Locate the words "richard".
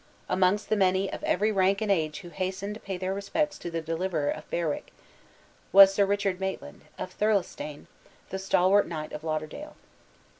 6.07-6.39